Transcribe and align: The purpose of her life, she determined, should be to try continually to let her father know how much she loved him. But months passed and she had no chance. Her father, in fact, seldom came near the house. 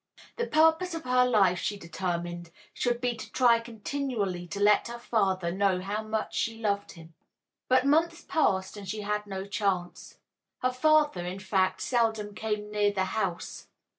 The 0.37 0.47
purpose 0.47 0.95
of 0.95 1.03
her 1.03 1.27
life, 1.27 1.59
she 1.59 1.77
determined, 1.77 2.49
should 2.73 2.99
be 3.01 3.13
to 3.15 3.31
try 3.31 3.59
continually 3.59 4.47
to 4.47 4.59
let 4.59 4.87
her 4.87 4.97
father 4.97 5.51
know 5.51 5.79
how 5.79 6.01
much 6.01 6.33
she 6.35 6.57
loved 6.57 6.93
him. 6.93 7.13
But 7.67 7.85
months 7.85 8.23
passed 8.27 8.77
and 8.77 8.89
she 8.89 9.01
had 9.01 9.27
no 9.27 9.45
chance. 9.45 10.17
Her 10.63 10.71
father, 10.73 11.23
in 11.23 11.37
fact, 11.37 11.81
seldom 11.81 12.33
came 12.33 12.71
near 12.71 12.91
the 12.91 13.05
house. 13.13 13.67